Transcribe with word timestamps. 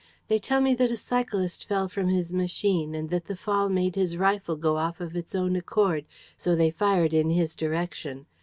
They 0.29 0.39
tell 0.39 0.61
me 0.61 0.73
that 0.73 0.89
a 0.89 0.97
cyclist 0.97 1.67
fell 1.67 1.87
from 1.87 2.07
his 2.07 2.33
machine 2.33 2.95
and 2.95 3.11
that 3.11 3.25
the 3.25 3.35
fall 3.35 3.69
made 3.69 3.93
his 3.93 4.17
rifle 4.17 4.55
go 4.55 4.77
off 4.77 4.99
of 4.99 5.15
its 5.15 5.35
own 5.35 5.55
accord, 5.55 6.05
so 6.35 6.55
they 6.55 6.71
fired 6.71 7.13
in 7.13 7.29
his 7.29 7.55
direction. 7.55 8.25